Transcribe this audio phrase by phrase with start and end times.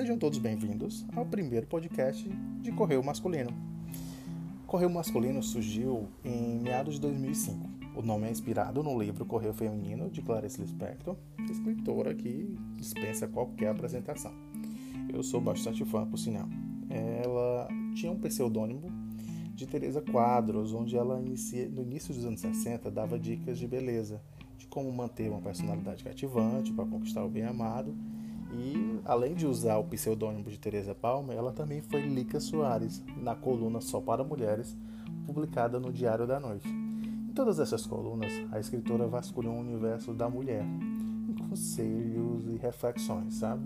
[0.00, 2.26] Sejam todos bem-vindos ao primeiro podcast
[2.62, 3.50] de Correio Masculino.
[4.66, 7.68] Correio Masculino surgiu em meados de 2005.
[7.94, 11.16] O nome é inspirado no livro Correio Feminino de Clarice Lispector,
[11.50, 14.32] escritora que dispensa qualquer apresentação.
[15.12, 16.48] Eu sou bastante fã, por sinal.
[16.88, 18.90] Ela tinha um pseudônimo
[19.54, 24.22] de Teresa Quadros, onde ela inicia, no início dos anos 60 dava dicas de beleza,
[24.56, 27.94] de como manter uma personalidade cativante para conquistar o bem amado
[28.52, 33.34] e, além de usar o pseudônimo de Teresa Palmer, ela também foi Lica Soares na
[33.34, 34.76] coluna Só para Mulheres,
[35.26, 36.68] publicada no Diário da Noite.
[36.68, 43.34] Em todas essas colunas, a escritora vasculhou o universo da mulher, em conselhos e reflexões,
[43.34, 43.62] sabe?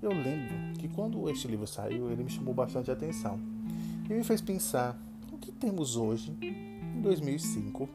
[0.00, 3.40] Eu lembro que quando este livro saiu, ele me chamou bastante atenção
[4.08, 4.96] e me fez pensar
[5.32, 7.88] o que temos hoje, em 2005,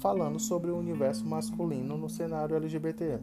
[0.00, 3.18] falando sobre o universo masculino no cenário LGBT.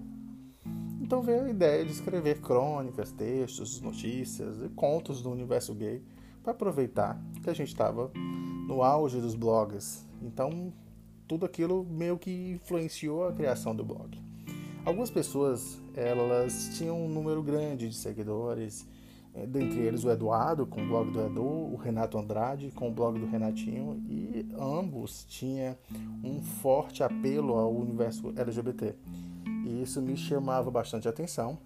[1.08, 6.04] Então veio a ideia de escrever crônicas, textos, notícias e contos do universo gay
[6.44, 8.12] para aproveitar que a gente estava
[8.68, 10.06] no auge dos blogs.
[10.22, 10.73] Então
[11.26, 14.22] tudo aquilo meio que influenciou a criação do blog.
[14.84, 18.86] Algumas pessoas elas tinham um número grande de seguidores,
[19.34, 22.94] eh, dentre eles o Eduardo com o blog do Edu, o Renato Andrade com o
[22.94, 25.78] blog do Renatinho e ambos tinham
[26.22, 28.94] um forte apelo ao universo LGBT.
[29.68, 31.58] E isso me chamava bastante atenção.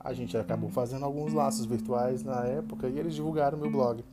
[0.00, 4.04] A gente acabou fazendo alguns laços virtuais na época e eles divulgaram meu blog.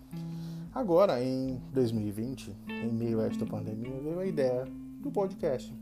[0.74, 4.66] Agora, em 2020, em meio a esta pandemia, veio a ideia
[5.02, 5.74] do podcast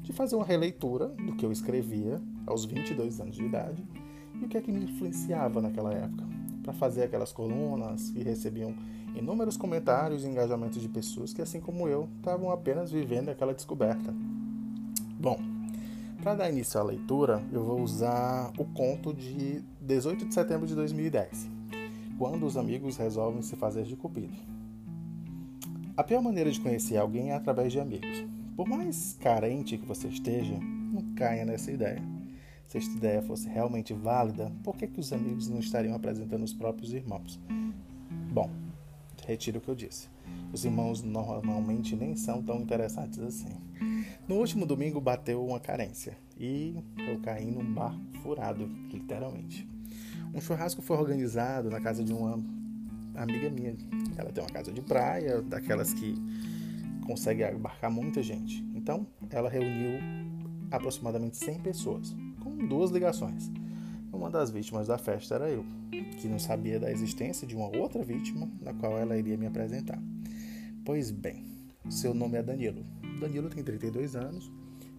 [0.00, 3.84] de fazer uma releitura do que eu escrevia aos 22 anos de idade
[4.40, 6.24] e o que é que me influenciava naquela época,
[6.62, 8.74] para fazer aquelas colunas que recebiam
[9.14, 14.14] inúmeros comentários e engajamentos de pessoas que, assim como eu, estavam apenas vivendo aquela descoberta.
[15.20, 15.38] Bom,
[16.22, 20.74] para dar início à leitura, eu vou usar o conto de 18 de setembro de
[20.74, 21.48] 2010,
[22.18, 24.34] quando os amigos resolvem se fazer de cupido.
[25.96, 28.24] A pior maneira de conhecer alguém é através de amigos.
[28.56, 32.02] Por mais carente que você esteja, não caia nessa ideia.
[32.66, 36.52] Se esta ideia fosse realmente válida, por que, que os amigos não estariam apresentando os
[36.52, 37.40] próprios irmãos?
[38.32, 38.50] Bom,
[39.26, 40.08] retiro o que eu disse.
[40.52, 43.56] Os irmãos normalmente nem são tão interessantes assim.
[44.28, 49.66] No último domingo bateu uma carência e eu caí num barco furado, literalmente.
[50.34, 52.38] Um churrasco foi organizado na casa de uma
[53.14, 53.74] amiga minha.
[54.18, 56.14] Ela tem uma casa de praia, daquelas que
[57.06, 58.62] consegue abarcar muita gente.
[58.74, 59.98] Então, ela reuniu
[60.70, 63.50] aproximadamente 100 pessoas, com duas ligações.
[64.12, 65.64] Uma das vítimas da festa era eu,
[66.20, 69.98] que não sabia da existência de uma outra vítima na qual ela iria me apresentar.
[70.84, 71.46] Pois bem,
[71.88, 72.84] seu nome é Danilo.
[73.18, 74.50] Danilo tem 32 anos,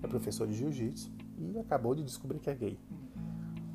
[0.02, 2.80] é professor de jiu-jitsu e acabou de descobrir que é gay.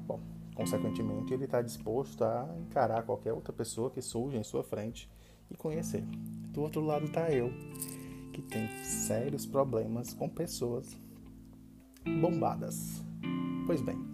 [0.06, 0.20] Bom,
[0.54, 5.10] consequentemente, ele está disposto a encarar qualquer outra pessoa que surja em sua frente
[5.50, 6.04] e conhecer.
[6.52, 7.50] Do outro lado está eu,
[8.32, 10.96] que tem sérios problemas com pessoas
[12.20, 13.02] bombadas.
[13.66, 14.13] Pois bem,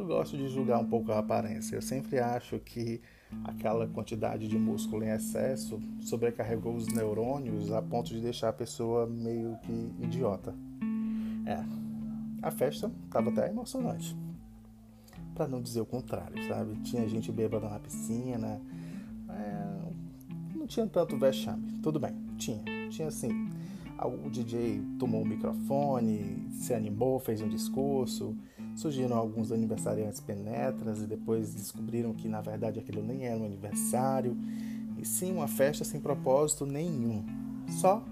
[0.00, 1.76] eu gosto de julgar um pouco a aparência.
[1.76, 3.00] Eu sempre acho que
[3.44, 9.06] aquela quantidade de músculo em excesso sobrecarregou os neurônios a ponto de deixar a pessoa
[9.06, 10.54] meio que idiota.
[11.46, 11.62] É,
[12.42, 14.16] a festa estava até emocionante.
[15.34, 16.76] Para não dizer o contrário, sabe?
[16.82, 18.60] Tinha gente bêbada na piscina.
[19.28, 21.78] É, não tinha tanto vexame.
[21.82, 22.62] Tudo bem, tinha.
[22.88, 23.50] Tinha assim.
[24.02, 28.34] O DJ tomou o microfone, se animou, fez um discurso
[28.80, 34.34] Surgiram alguns aniversariantes penetras e depois descobriram que na verdade aquilo nem era um aniversário,
[34.98, 37.22] e sim uma festa sem propósito nenhum,
[37.68, 38.02] só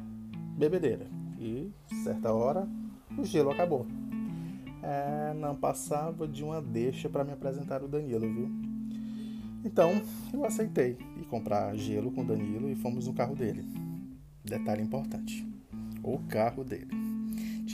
[0.58, 1.06] bebedeira.
[1.40, 1.72] E,
[2.04, 2.68] certa hora,
[3.16, 3.86] o gelo acabou.
[4.82, 8.50] É, não passava de uma deixa para me apresentar o Danilo, viu?
[9.64, 10.02] Então
[10.34, 13.64] eu aceitei e comprar gelo com o Danilo e fomos no carro dele.
[14.44, 15.48] Detalhe importante:
[16.02, 16.97] o carro dele.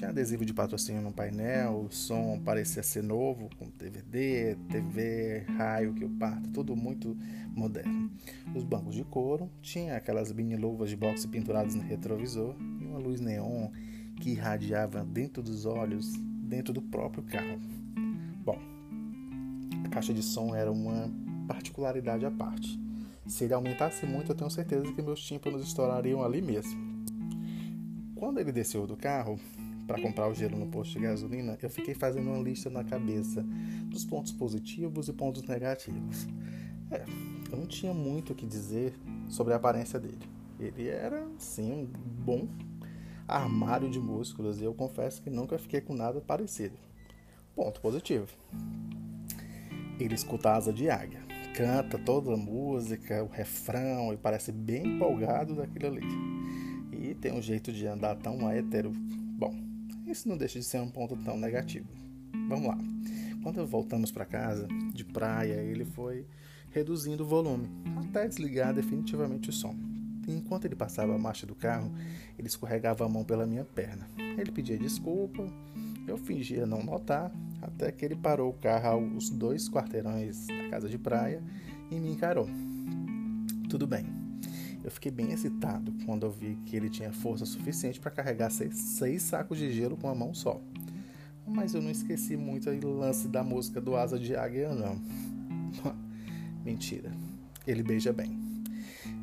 [0.05, 5.95] Tinha adesivo de patrocínio no painel, o som parecia ser novo, com DVD, TV, raio
[5.95, 7.17] que eu parto, tudo muito
[7.57, 8.11] moderno.
[8.55, 12.99] Os bancos de couro, tinha aquelas mini luvas de boxe penduradas no retrovisor e uma
[12.99, 13.71] luz neon
[14.21, 16.13] que irradiava dentro dos olhos,
[16.43, 17.59] dentro do próprio carro.
[18.45, 18.59] Bom,
[19.87, 21.11] a caixa de som era uma
[21.49, 22.79] particularidade à parte.
[23.27, 26.93] Se ele aumentasse muito, eu tenho certeza que meus tímpanos estourariam ali mesmo.
[28.15, 29.41] Quando ele desceu do carro,
[29.87, 33.45] para comprar o gelo no posto de gasolina, eu fiquei fazendo uma lista na cabeça
[33.87, 36.27] dos pontos positivos e pontos negativos.
[36.91, 37.05] É,
[37.51, 38.95] eu não tinha muito o que dizer
[39.29, 40.29] sobre a aparência dele.
[40.59, 41.87] Ele era, sim, um
[42.25, 42.49] bom
[43.27, 46.77] armário de músculos e eu confesso que nunca fiquei com nada parecido.
[47.55, 48.29] Ponto positivo.
[49.99, 51.23] Ele escuta asa de águia.
[51.55, 56.03] canta toda a música, o refrão, e parece bem empolgado daquilo ali.
[56.93, 58.91] E tem um jeito de andar tão hétero.
[58.91, 59.55] Bom,
[60.07, 61.89] isso não deixa de ser um ponto tão negativo.
[62.49, 62.79] Vamos lá.
[63.43, 66.27] Quando voltamos para casa de praia, ele foi
[66.71, 69.75] reduzindo o volume, até desligar definitivamente o som.
[70.27, 71.93] Enquanto ele passava a marcha do carro,
[72.39, 74.09] ele escorregava a mão pela minha perna.
[74.17, 75.47] Ele pedia desculpa,
[76.07, 77.31] eu fingia não notar,
[77.63, 81.43] até que ele parou o carro aos dois quarteirões da casa de praia
[81.91, 82.49] e me encarou.
[83.69, 84.24] Tudo bem.
[84.85, 88.77] Eu fiquei bem excitado quando eu vi que ele tinha força suficiente para carregar seis,
[88.77, 90.61] seis, sacos de gelo com a mão só.
[91.47, 95.01] Mas eu não esqueci muito o lance da música do Asa de Águia, não.
[96.63, 97.11] Mentira.
[97.67, 98.39] Ele beija bem.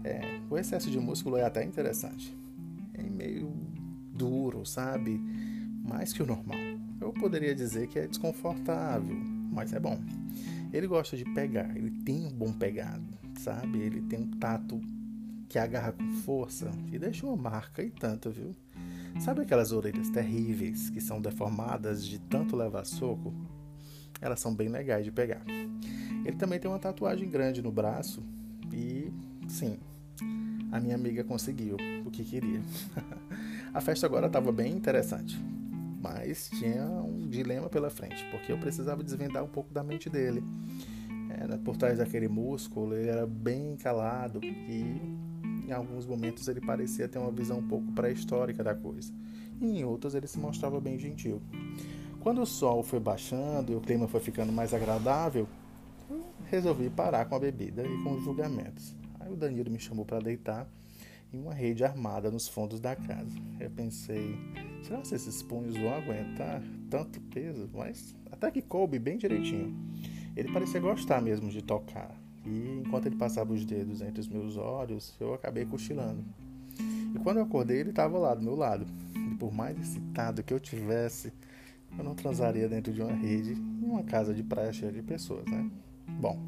[0.03, 2.35] É, o excesso de músculo é até interessante.
[2.95, 3.53] É meio
[4.13, 5.21] duro, sabe?
[5.87, 6.57] Mais que o normal.
[6.99, 9.15] Eu poderia dizer que é desconfortável,
[9.51, 9.99] mas é bom.
[10.73, 13.03] Ele gosta de pegar, ele tem um bom pegado,
[13.39, 13.79] sabe?
[13.79, 14.81] Ele tem um tato
[15.51, 18.55] que agarra com força e deixa uma marca e tanto, viu?
[19.19, 23.33] Sabe aquelas orelhas terríveis que são deformadas de tanto levar soco?
[24.21, 25.43] Elas são bem legais de pegar.
[26.25, 28.23] Ele também tem uma tatuagem grande no braço
[28.71, 29.11] e,
[29.45, 29.77] sim,
[30.71, 31.75] a minha amiga conseguiu
[32.05, 32.61] o que queria.
[33.73, 35.37] a festa agora estava bem interessante,
[36.01, 40.41] mas tinha um dilema pela frente, porque eu precisava desvendar um pouco da mente dele.
[41.29, 45.30] Era, por trás daquele músculo, ele era bem calado e
[45.71, 49.13] em alguns momentos ele parecia ter uma visão um pouco pré-histórica da coisa.
[49.59, 51.41] E em outros ele se mostrava bem gentil.
[52.19, 55.47] Quando o sol foi baixando e o clima foi ficando mais agradável,
[56.49, 58.93] resolvi parar com a bebida e com os julgamentos.
[59.19, 60.67] Aí o Danilo me chamou para deitar
[61.33, 63.39] em uma rede armada nos fundos da casa.
[63.59, 64.35] Eu pensei,
[64.83, 67.69] será que esses punhos vão aguentar tanto peso?
[67.73, 69.73] Mas até que coube bem direitinho.
[70.35, 72.20] Ele parecia gostar mesmo de tocar.
[72.45, 76.23] E enquanto ele passava os dedos entre os meus olhos, eu acabei cochilando.
[77.13, 78.85] E quando eu acordei, ele estava lá do meu lado.
[79.15, 81.31] E por mais excitado que eu tivesse,
[81.97, 85.45] eu não transaria dentro de uma rede em uma casa de praia cheia de pessoas,
[85.45, 85.69] né?
[86.07, 86.39] Bom,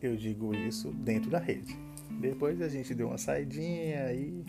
[0.00, 1.76] eu digo isso dentro da rede.
[2.20, 4.44] Depois a gente deu uma saidinha e,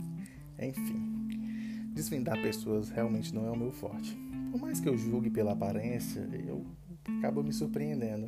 [0.59, 4.17] enfim, desvendar pessoas realmente não é o meu forte.
[4.51, 6.65] Por mais que eu julgue pela aparência, eu
[7.17, 8.27] acabo me surpreendendo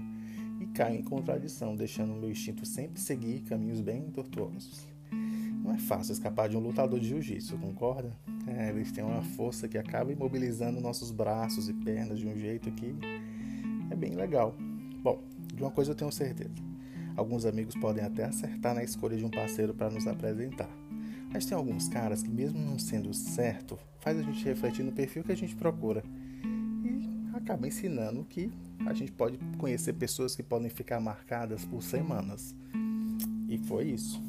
[0.74, 4.88] caio em contradição, deixando o meu instinto sempre seguir caminhos bem tortuosos.
[5.64, 8.12] Não é fácil escapar de um lutador de jiu-jitsu, concorda?
[8.48, 12.70] É, eles têm uma força que acaba imobilizando nossos braços e pernas de um jeito
[12.72, 12.94] que
[13.90, 14.54] é bem legal.
[15.02, 15.24] Bom,
[15.54, 16.52] de uma coisa eu tenho certeza.
[17.16, 20.70] Alguns amigos podem até acertar na escolha de um parceiro para nos apresentar.
[21.31, 25.24] Mas tem alguns caras que, mesmo não sendo certo, faz a gente refletir no perfil
[25.24, 26.04] que a gente procura
[27.44, 28.50] acaba ensinando que
[28.88, 32.56] a gente pode conhecer pessoas que podem ficar marcadas por semanas.
[33.50, 34.22] E foi isso.